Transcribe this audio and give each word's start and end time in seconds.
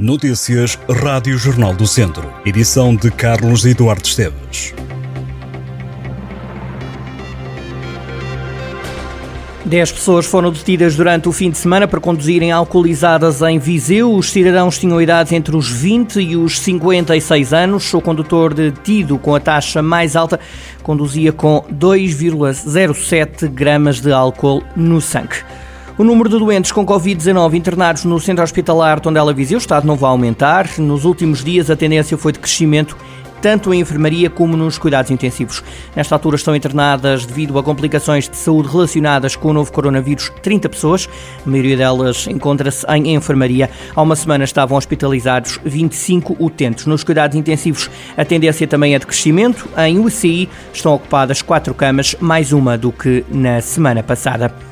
Notícias 0.00 0.78
Rádio 0.88 1.36
Jornal 1.36 1.74
do 1.74 1.86
Centro. 1.86 2.32
Edição 2.46 2.96
de 2.96 3.10
Carlos 3.10 3.66
Eduardo 3.66 4.08
Esteves. 4.08 4.72
Dez 9.62 9.92
pessoas 9.92 10.24
foram 10.24 10.50
detidas 10.50 10.96
durante 10.96 11.28
o 11.28 11.32
fim 11.32 11.50
de 11.50 11.58
semana 11.58 11.86
por 11.86 12.00
conduzirem 12.00 12.50
alcoolizadas 12.50 13.42
em 13.42 13.58
Viseu. 13.58 14.14
Os 14.14 14.30
cidadãos 14.30 14.78
tinham 14.78 15.02
idades 15.02 15.32
entre 15.32 15.54
os 15.54 15.70
20 15.70 16.18
e 16.18 16.34
os 16.34 16.58
56 16.60 17.52
anos. 17.52 17.92
O 17.92 18.00
condutor 18.00 18.54
detido 18.54 19.18
com 19.18 19.34
a 19.34 19.40
taxa 19.40 19.82
mais 19.82 20.16
alta 20.16 20.40
conduzia 20.82 21.30
com 21.30 21.62
2,07 21.70 23.48
gramas 23.48 24.00
de 24.00 24.10
álcool 24.10 24.62
no 24.74 24.98
sangue. 24.98 25.44
O 26.00 26.02
número 26.02 26.30
de 26.30 26.38
doentes 26.38 26.72
com 26.72 26.86
Covid-19 26.86 27.52
internados 27.52 28.06
no 28.06 28.18
centro 28.18 28.42
hospitalar 28.42 29.00
Tondela 29.00 29.34
Viseu 29.34 29.58
está 29.58 29.78
de 29.78 29.86
novo 29.86 30.06
a 30.06 30.08
aumentar. 30.08 30.66
Nos 30.78 31.04
últimos 31.04 31.44
dias 31.44 31.68
a 31.68 31.76
tendência 31.76 32.16
foi 32.16 32.32
de 32.32 32.38
crescimento 32.38 32.96
tanto 33.42 33.72
em 33.74 33.80
enfermaria 33.80 34.30
como 34.30 34.56
nos 34.56 34.78
cuidados 34.78 35.10
intensivos. 35.10 35.62
Nesta 35.94 36.14
altura 36.14 36.36
estão 36.36 36.56
internadas, 36.56 37.26
devido 37.26 37.58
a 37.58 37.62
complicações 37.62 38.30
de 38.30 38.36
saúde 38.38 38.70
relacionadas 38.70 39.36
com 39.36 39.50
o 39.50 39.52
novo 39.52 39.70
coronavírus, 39.70 40.32
30 40.42 40.70
pessoas. 40.70 41.06
A 41.46 41.50
maioria 41.50 41.76
delas 41.76 42.26
encontra-se 42.26 42.86
em 42.94 43.14
enfermaria. 43.14 43.68
Há 43.94 44.00
uma 44.00 44.16
semana 44.16 44.44
estavam 44.44 44.78
hospitalizados 44.78 45.60
25 45.66 46.34
utentes. 46.42 46.86
Nos 46.86 47.04
cuidados 47.04 47.36
intensivos, 47.36 47.90
a 48.16 48.24
tendência 48.24 48.66
também 48.66 48.94
é 48.94 48.98
de 48.98 49.04
crescimento. 49.04 49.68
Em 49.76 49.98
UCI 49.98 50.48
estão 50.72 50.94
ocupadas 50.94 51.42
quatro 51.42 51.74
camas, 51.74 52.16
mais 52.20 52.54
uma 52.54 52.78
do 52.78 52.90
que 52.90 53.22
na 53.30 53.60
semana 53.60 54.02
passada. 54.02 54.69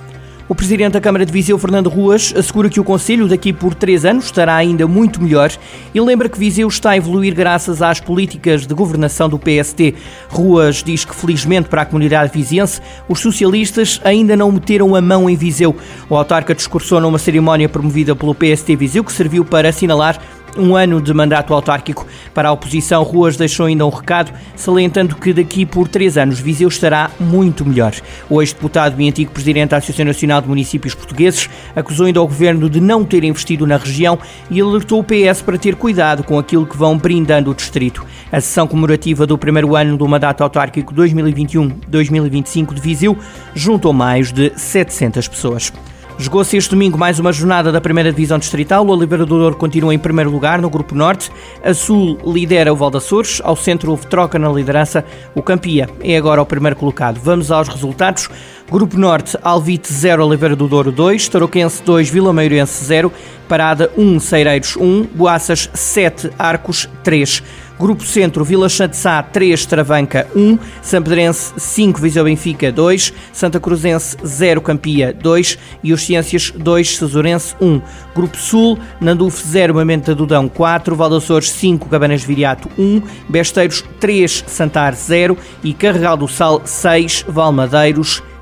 O 0.48 0.54
Presidente 0.54 0.92
da 0.92 1.00
Câmara 1.00 1.26
de 1.26 1.32
Viseu, 1.32 1.58
Fernando 1.58 1.90
Ruas, 1.90 2.32
assegura 2.34 2.70
que 2.70 2.80
o 2.80 2.84
Conselho 2.84 3.28
daqui 3.28 3.52
por 3.52 3.74
três 3.74 4.06
anos 4.06 4.24
estará 4.24 4.56
ainda 4.56 4.86
muito 4.86 5.22
melhor 5.22 5.52
e 5.94 6.00
lembra 6.00 6.26
que 6.26 6.38
Viseu 6.38 6.66
está 6.66 6.92
a 6.92 6.96
evoluir 6.96 7.34
graças 7.34 7.82
às 7.82 8.00
políticas 8.00 8.66
de 8.66 8.72
governação 8.72 9.28
do 9.28 9.38
PST. 9.38 9.94
Ruas 10.30 10.82
diz 10.82 11.05
que, 11.05 11.14
felizmente 11.14 11.68
para 11.68 11.82
a 11.82 11.84
comunidade 11.84 12.32
viziense, 12.32 12.80
os 13.06 13.20
socialistas 13.20 14.00
ainda 14.02 14.34
não 14.34 14.50
meteram 14.50 14.94
a 14.94 15.02
mão 15.02 15.28
em 15.28 15.36
Viseu. 15.36 15.77
O 16.08 16.16
autarca 16.16 16.55
discursou 16.55 16.98
numa 16.98 17.18
cerimónia 17.18 17.68
promovida 17.68 18.16
pelo 18.16 18.34
PST 18.34 18.74
Viseu 18.74 19.05
que 19.05 19.12
serviu 19.12 19.44
para 19.44 19.68
assinalar 19.68 20.18
um 20.59 20.77
ano 20.77 21.01
de 21.01 21.14
mandato 21.14 21.55
autárquico. 21.55 22.06
Para 22.34 22.48
a 22.48 22.53
oposição, 22.53 23.03
Ruas 23.03 23.37
deixou 23.37 23.67
ainda 23.67 23.87
um 23.87 23.91
recado, 23.91 24.33
salientando 24.56 25.17
que 25.17 25.33
daqui 25.33 25.64
por 25.64 25.89
três 25.89 26.19
anos 26.19 26.41
Viseu 26.41 26.69
estará 26.69 27.11
muito 27.19 27.64
melhor. 27.64 27.95
O 28.28 28.42
ex-deputado 28.42 29.01
e 29.01 29.09
antigo 29.09 29.31
presidente 29.31 29.70
da 29.70 29.77
Associação 29.79 30.05
Nacional 30.05 30.41
de 30.41 30.48
Municípios 30.48 30.95
Portugueses 30.95 31.48
acusou 31.75 32.06
ainda 32.06 32.20
o 32.20 32.27
governo 32.27 32.69
de 32.69 32.81
não 32.81 33.05
ter 33.05 33.25
investido 33.25 33.67
na 33.67 33.77
região 33.77 34.19
e 34.51 34.61
alertou 34.61 35.01
o 35.01 35.05
PS 35.05 35.42
para 35.42 35.59
ter 35.59 35.77
cuidado 35.77 36.25
com 36.25 36.39
aquilo 36.39 36.67
que 36.67 36.77
vão 36.77 36.98
brindando 36.98 37.51
o 37.51 37.55
distrito. 37.55 38.05
A 38.33 38.41
sessão 38.41 38.67
comemorativa 38.67 39.27
do 39.27 39.39
primeiro 39.39 39.77
ano 39.77 39.97
do 39.97 40.09
mandato 40.09 40.42
autárquico 40.42 40.95
2021-2025 40.95 42.75
de 42.75 42.81
Viseu 42.81 43.17
juntou 43.55 43.92
mais 43.92 44.33
de 44.33 44.53
700 44.56 45.29
pessoas. 45.29 45.73
Jogou-se 46.20 46.56
este 46.56 46.70
domingo 46.70 46.98
mais 46.98 47.20
uma 47.20 47.33
jornada 47.33 47.70
da 47.70 47.80
primeira 47.80 48.11
divisão 48.11 48.41
distrital. 48.41 48.84
O 48.84 49.06
Douro 49.06 49.55
continua 49.55 49.94
em 49.94 49.98
primeiro 50.00 50.33
lugar 50.33 50.61
no 50.61 50.69
Grupo 50.69 50.92
Norte. 50.92 51.30
A 51.62 51.72
Sul 51.72 52.19
lidera 52.27 52.72
o 52.72 52.77
Val 52.77 52.91
Açores. 52.97 53.41
Ao 53.44 53.55
centro 53.55 53.92
houve 53.92 54.05
troca 54.08 54.36
na 54.36 54.48
liderança. 54.48 55.05
O 55.33 55.41
Campia 55.41 55.89
é 56.00 56.16
agora 56.16 56.42
o 56.42 56.46
primeiro 56.46 56.74
colocado. 56.74 57.20
Vamos 57.22 57.52
aos 57.52 57.69
resultados. 57.69 58.28
Grupo 58.69 58.98
Norte, 58.98 59.39
Alvite 59.42 59.92
0, 59.92 60.27
Oliveira 60.27 60.56
do 60.56 60.66
Douro 60.66 60.91
2, 60.91 61.28
Tarouquense 61.28 61.83
2, 61.84 62.11
Vila 62.11 62.33
Meirense 62.33 62.84
0, 62.84 63.12
Parada 63.48 63.91
1, 63.96 64.19
Ceireiros 64.19 64.77
1, 64.77 65.05
Boaças 65.14 65.70
7, 65.72 66.30
Arcos 66.36 66.89
3. 67.05 67.44
Grupo 67.78 68.04
Centro, 68.04 68.44
Vila 68.44 68.68
Sá 68.68 69.22
3, 69.22 69.66
Travanca 69.66 70.26
1, 70.34 70.58
Sampedrense 70.82 71.52
5, 71.56 72.00
Viseu 72.00 72.24
Benfica 72.24 72.72
2, 72.72 73.12
Santa 73.33 73.61
Cruzense 73.61 74.16
0, 74.24 74.61
Campia 74.61 75.12
2 75.12 75.58
e 75.84 75.92
os 75.92 76.02
Ciências 76.02 76.50
2, 76.50 76.96
Cesurense 76.96 77.55
1. 77.61 77.80
Grupo 78.14 78.36
Sul, 78.36 78.78
Nanduf 79.00 79.46
0, 79.46 79.74
Mamenta 79.74 80.14
Dudão 80.14 80.48
4, 80.48 80.96
Valdaçores 80.96 81.50
5, 81.52 81.88
Cabanas 81.88 82.24
Viriato 82.24 82.68
1, 82.77 83.00
Besteiros 83.28 83.84
3, 84.00 84.44
Santar 84.48 84.94
0 84.94 85.36
e 85.62 85.72
Carregal 85.72 86.17
do 86.17 86.27
Sal 86.27 86.61
6, 86.64 87.27
Valmadeiros 87.28 88.17
0. 88.17 88.37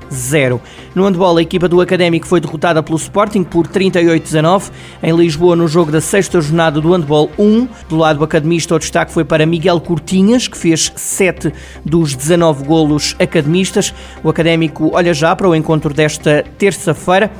No 0.95 1.05
handball, 1.05 1.37
a 1.37 1.41
equipa 1.41 1.67
do 1.67 1.81
Académico 1.81 2.25
foi 2.25 2.39
derrotada 2.39 2.81
pelo 2.81 2.97
Sporting 2.97 3.43
por 3.43 3.67
38-19. 3.67 4.71
Em 5.03 5.15
Lisboa, 5.15 5.55
no 5.55 5.67
jogo 5.67 5.91
da 5.91 6.01
sexta 6.01 6.41
jornada 6.41 6.79
do 6.81 6.91
handball 6.91 7.29
1, 7.37 7.67
do 7.89 7.97
lado 7.97 8.23
academista, 8.23 8.75
o 8.75 8.79
destaque 8.79 9.11
foi 9.11 9.23
para 9.23 9.45
Miguel 9.45 9.79
Cortinhas, 9.81 10.47
que 10.47 10.57
fez 10.57 10.91
7 10.95 11.53
dos 11.85 12.15
19 12.15 12.63
golos 12.63 13.15
academistas. 13.19 13.93
O 14.23 14.29
Académico 14.29 14.91
olha 14.93 15.13
já 15.13 15.35
para 15.35 15.47
o 15.47 15.55
encontro 15.55 15.93
desta 15.93 16.43
terça-feira. 16.57 17.31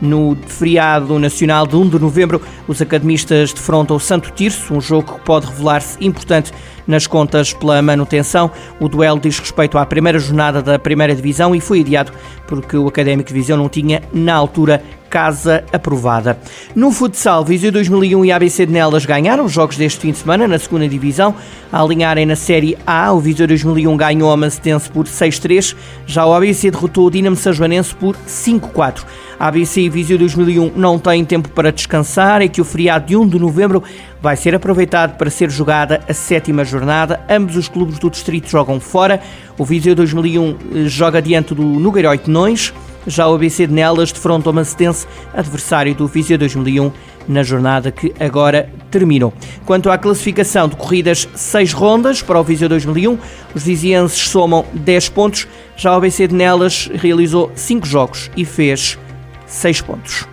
No 0.00 0.36
feriado 0.46 1.18
nacional 1.18 1.66
de 1.66 1.74
1 1.74 1.88
de 1.88 1.98
novembro, 1.98 2.42
os 2.68 2.82
academistas 2.82 3.54
defrontam 3.54 3.96
o 3.96 4.00
Santo 4.00 4.30
Tirso, 4.30 4.74
um 4.74 4.80
jogo 4.80 5.14
que 5.14 5.20
pode 5.20 5.46
revelar-se 5.46 5.96
importante 6.04 6.52
nas 6.86 7.06
contas 7.06 7.52
pela 7.52 7.80
manutenção. 7.82 8.50
O 8.80 8.88
duelo 8.88 9.20
diz 9.20 9.38
respeito 9.38 9.78
à 9.78 9.86
primeira 9.86 10.18
jornada 10.18 10.62
da 10.62 10.78
primeira 10.78 11.14
divisão 11.14 11.54
e 11.54 11.60
foi 11.60 11.80
adiado 11.80 12.12
porque 12.46 12.76
o 12.76 12.86
Académico 12.86 13.28
de 13.28 13.34
Viseu 13.34 13.56
não 13.56 13.68
tinha, 13.68 14.02
na 14.12 14.34
altura, 14.34 14.82
casa 15.16 15.64
aprovada. 15.72 16.38
No 16.74 16.92
futsal, 16.92 17.42
Viseu 17.42 17.72
2001 17.72 18.26
e 18.26 18.32
ABC 18.32 18.66
de 18.66 18.72
Nelas 18.72 19.06
ganharam 19.06 19.46
os 19.46 19.52
jogos 19.52 19.78
deste 19.78 20.00
fim 20.00 20.12
de 20.12 20.18
semana 20.18 20.46
na 20.46 20.58
segunda 20.58 20.86
divisão. 20.86 21.34
A 21.72 21.80
alinharem 21.80 22.26
na 22.26 22.36
Série 22.36 22.76
A, 22.86 23.10
o 23.14 23.18
Viseu 23.18 23.46
2001 23.46 23.96
ganhou 23.96 24.30
a 24.30 24.36
Mancetense 24.36 24.90
por 24.90 25.06
6-3, 25.06 25.74
já 26.06 26.26
o 26.26 26.34
ABC 26.34 26.70
derrotou 26.70 27.06
o 27.06 27.10
Dinamo 27.10 27.34
Sajoanense 27.34 27.94
por 27.94 28.14
5-4. 28.14 29.06
A 29.40 29.48
ABC 29.48 29.80
e 29.80 29.88
Viseu 29.88 30.18
2001 30.18 30.72
não 30.76 30.98
têm 30.98 31.24
tempo 31.24 31.48
para 31.48 31.72
descansar, 31.72 32.42
é 32.42 32.48
que 32.48 32.60
o 32.60 32.64
feriado 32.64 33.06
de 33.06 33.16
1 33.16 33.26
de 33.26 33.38
novembro 33.38 33.82
vai 34.20 34.36
ser 34.36 34.54
aproveitado 34.54 35.16
para 35.16 35.30
ser 35.30 35.50
jogada 35.50 36.02
a 36.06 36.12
sétima 36.12 36.62
jornada. 36.62 37.20
Ambos 37.26 37.56
os 37.56 37.68
clubes 37.68 37.98
do 37.98 38.10
distrito 38.10 38.50
jogam 38.50 38.78
fora. 38.78 39.18
O 39.56 39.64
Viseu 39.64 39.94
2001 39.94 40.50
eh, 40.50 40.56
joga 40.88 41.22
diante 41.22 41.54
do 41.54 41.62
Nogueira 41.62 42.10
8 42.10 42.30
Nões. 42.30 42.74
Já 43.06 43.28
o 43.28 43.34
ABC 43.34 43.66
de 43.66 43.72
Nelas 43.72 44.12
defronta 44.12 44.50
o 44.50 44.54
adversário 45.34 45.94
do 45.94 46.06
Viseu 46.06 46.36
2001, 46.36 46.90
na 47.28 47.42
jornada 47.42 47.90
que 47.90 48.12
agora 48.18 48.68
terminou. 48.90 49.32
Quanto 49.64 49.90
à 49.90 49.98
classificação, 49.98 50.68
decorridas 50.68 51.28
seis 51.34 51.72
rondas 51.72 52.22
para 52.22 52.40
o 52.40 52.44
Viseu 52.44 52.68
2001, 52.68 53.18
os 53.54 53.62
vizienses 53.62 54.28
somam 54.28 54.64
10 54.72 55.08
pontos, 55.10 55.46
já 55.76 55.92
o 55.92 55.96
ABC 55.96 56.28
de 56.28 56.34
Nelas 56.34 56.90
realizou 56.94 57.50
5 57.54 57.86
jogos 57.86 58.30
e 58.36 58.44
fez 58.44 58.98
6 59.46 59.80
pontos. 59.82 60.26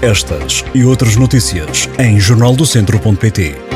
Estas 0.00 0.64
e 0.74 0.84
outras 0.84 1.14
notícias 1.14 1.88
em 1.98 2.18
jornaldocentro.pt 2.18 3.71